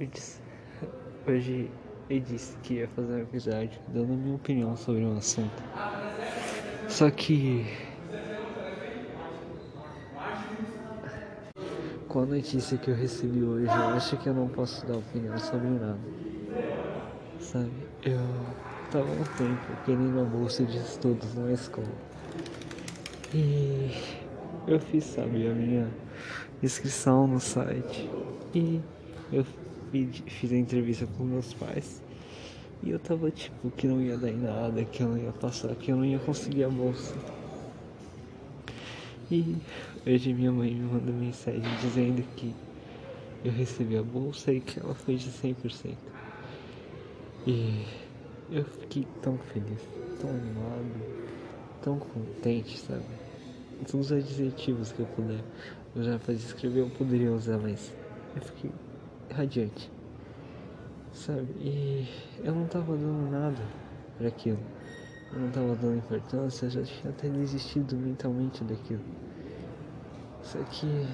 eu 0.00 0.06
disse, 0.06 0.40
hoje 1.28 1.70
eu 2.08 2.20
disse 2.20 2.56
que 2.62 2.74
ia 2.74 2.88
fazer 2.88 3.12
um 3.12 3.18
episódio 3.18 3.78
dando 3.88 4.14
minha 4.14 4.34
opinião 4.34 4.74
sobre 4.74 5.04
um 5.04 5.18
assunto. 5.18 5.62
Só 6.88 7.10
que 7.10 7.66
com 12.08 12.20
a 12.20 12.26
notícia 12.26 12.78
que 12.78 12.90
eu 12.90 12.94
recebi 12.94 13.44
hoje, 13.44 13.76
eu 13.76 13.94
acho 13.94 14.16
que 14.16 14.28
eu 14.28 14.34
não 14.34 14.48
posso 14.48 14.86
dar 14.86 14.96
opinião 14.96 15.38
sobre 15.38 15.68
nada. 15.68 16.00
Sabe, 17.38 17.70
eu 18.02 18.18
tava 18.90 19.12
um 19.12 19.24
tempo 19.24 19.76
querendo 19.84 20.18
a 20.20 20.24
bolsa 20.24 20.64
de 20.64 20.78
estudos 20.78 21.34
na 21.34 21.52
escola. 21.52 21.86
E 23.34 23.90
eu 24.66 24.80
fiz, 24.80 25.04
sabe, 25.04 25.46
a 25.46 25.54
minha 25.54 25.86
inscrição 26.62 27.26
no 27.26 27.38
site. 27.38 28.08
E 28.54 28.80
eu 29.30 29.44
fiz 29.90 30.52
a 30.52 30.56
entrevista 30.56 31.06
com 31.06 31.24
meus 31.24 31.52
pais. 31.54 32.02
E 32.82 32.90
eu 32.90 32.98
tava 32.98 33.30
tipo 33.30 33.70
que 33.72 33.86
não 33.86 34.00
ia 34.00 34.16
dar 34.16 34.30
em 34.30 34.38
nada, 34.38 34.84
que 34.84 35.02
eu 35.02 35.08
não 35.08 35.18
ia 35.18 35.32
passar, 35.32 35.74
que 35.76 35.92
eu 35.92 35.96
não 35.96 36.04
ia 36.04 36.18
conseguir 36.18 36.64
a 36.64 36.70
bolsa. 36.70 37.14
E 39.30 39.62
hoje 40.06 40.34
minha 40.34 40.50
mãe 40.52 40.74
me 40.74 40.80
mandou 40.80 41.14
mensagem 41.14 41.74
dizendo 41.74 42.22
que 42.36 42.54
eu 43.44 43.52
recebi 43.52 43.96
a 43.96 44.02
bolsa 44.02 44.52
e 44.52 44.60
que 44.60 44.78
ela 44.80 44.94
foi 44.94 45.16
de 45.16 45.30
100%. 45.30 45.98
E 47.46 47.84
eu 48.50 48.64
fiquei 48.64 49.06
tão 49.22 49.38
feliz, 49.38 49.80
tão 50.18 50.30
animado, 50.30 51.04
tão 51.82 51.98
contente, 51.98 52.78
sabe? 52.78 53.04
Todos 53.90 54.06
os 54.06 54.12
adjetivos 54.12 54.92
que 54.92 55.00
eu 55.00 55.06
puder 55.06 55.44
usar 55.94 56.18
para 56.18 56.34
descrever 56.34 56.80
eu 56.80 56.90
poderia 56.90 57.32
usar, 57.32 57.58
mas 57.58 57.92
eu 58.36 58.42
fiquei 58.42 58.70
radiante, 59.34 59.90
sabe? 61.12 61.48
E 61.60 62.08
eu 62.42 62.54
não 62.54 62.66
tava 62.66 62.96
dando 62.96 63.30
nada 63.30 63.62
para 64.18 64.28
aquilo. 64.28 64.58
Eu 65.32 65.40
não 65.40 65.50
tava 65.50 65.76
dando 65.76 65.96
importância, 65.96 66.66
eu 66.66 66.70
já 66.70 66.82
tinha 66.82 67.10
até 67.12 67.28
desistido 67.28 67.96
mentalmente 67.96 68.64
daquilo. 68.64 69.02
Só 70.42 70.58
que 70.70 71.06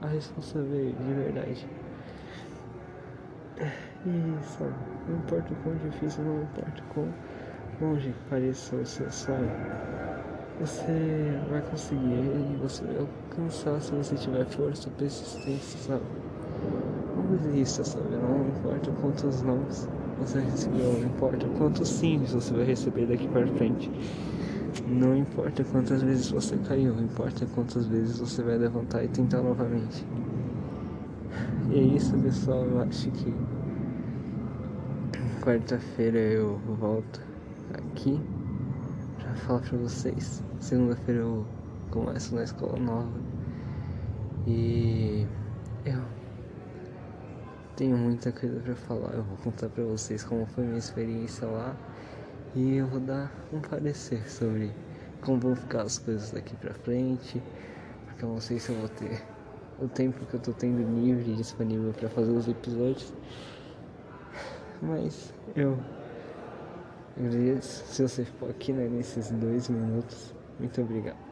a 0.00 0.06
responsabilidade 0.06 1.04
de 1.04 1.12
verdade. 1.12 1.66
E 4.06 4.44
sabe, 4.44 4.74
não 5.08 5.16
importa 5.16 5.52
o 5.52 5.56
quão 5.56 5.76
difícil, 5.76 6.24
não 6.24 6.42
importa 6.42 6.82
o 6.82 6.94
quão 6.94 7.14
longe 7.80 8.14
pareça 8.28 8.76
o 8.76 8.86
seu 8.86 9.10
sonho, 9.10 9.50
você 10.60 11.38
vai 11.50 11.60
conseguir 11.62 12.00
e 12.02 12.58
você 12.60 12.84
vai 12.84 12.98
alcançar 12.98 13.80
se 13.80 13.92
você 13.92 14.14
tiver 14.16 14.44
força, 14.46 14.90
persistência, 14.90 15.78
sabe? 15.78 16.04
Não 17.16 17.64
sabe? 17.66 18.16
Não 18.16 18.48
importa 18.48 18.90
quantos 19.00 19.42
nãos 19.42 19.88
você 20.18 20.40
recebeu, 20.40 20.92
não 20.92 21.06
importa 21.06 21.46
quantos 21.58 21.88
sims 21.88 22.32
você 22.32 22.52
vai 22.52 22.64
receber 22.64 23.06
daqui 23.06 23.28
para 23.28 23.46
frente. 23.46 23.90
Não 24.86 25.16
importa 25.16 25.64
quantas 25.64 26.02
vezes 26.02 26.30
você 26.30 26.56
caiu, 26.68 26.98
importa 27.00 27.46
quantas 27.54 27.86
vezes 27.86 28.18
você 28.18 28.42
vai 28.42 28.58
levantar 28.58 29.04
e 29.04 29.08
tentar 29.08 29.42
novamente. 29.42 30.04
E 31.70 31.78
é 31.78 31.82
isso, 31.82 32.16
pessoal. 32.18 32.64
Eu 32.64 32.80
acho 32.82 33.10
que 33.10 33.34
quarta-feira 35.42 36.18
eu 36.18 36.58
volto 36.80 37.20
aqui 37.72 38.20
pra 39.18 39.34
falar 39.34 39.60
pra 39.60 39.78
vocês. 39.78 40.42
Segunda-feira 40.60 41.20
eu 41.20 41.46
começo 41.90 42.34
na 42.34 42.42
escola 42.44 42.78
nova. 42.78 43.12
E 44.46 45.26
tenho 47.76 47.96
muita 47.96 48.32
coisa 48.32 48.60
para 48.60 48.74
falar. 48.74 49.14
Eu 49.14 49.22
vou 49.22 49.36
contar 49.38 49.68
para 49.68 49.84
vocês 49.84 50.24
como 50.24 50.46
foi 50.46 50.64
minha 50.64 50.78
experiência 50.78 51.46
lá 51.46 51.76
e 52.54 52.76
eu 52.76 52.86
vou 52.86 53.00
dar 53.00 53.32
um 53.52 53.60
parecer 53.60 54.28
sobre 54.30 54.70
como 55.20 55.40
vão 55.40 55.56
ficar 55.56 55.82
as 55.82 55.98
coisas 55.98 56.30
daqui 56.30 56.54
para 56.56 56.74
frente, 56.74 57.42
porque 58.06 58.24
eu 58.24 58.28
não 58.28 58.40
sei 58.40 58.58
se 58.58 58.70
eu 58.70 58.78
vou 58.78 58.88
ter 58.88 59.22
o 59.80 59.88
tempo 59.88 60.24
que 60.26 60.34
eu 60.34 60.40
tô 60.40 60.52
tendo 60.52 60.82
livre 61.00 61.32
e 61.32 61.36
disponível 61.36 61.92
para 61.92 62.08
fazer 62.08 62.32
os 62.32 62.46
episódios. 62.46 63.12
Mas 64.82 65.32
eu 65.56 65.78
agradeço 67.16 67.84
se 67.86 68.02
você 68.02 68.24
ficou 68.24 68.50
aqui 68.50 68.72
né, 68.72 68.88
nesses 68.88 69.30
dois 69.30 69.68
minutos. 69.68 70.34
Muito 70.58 70.80
obrigado. 70.80 71.24